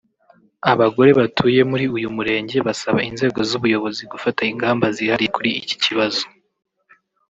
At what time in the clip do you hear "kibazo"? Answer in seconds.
5.83-6.23